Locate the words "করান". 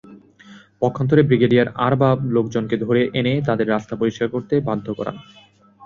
4.93-5.15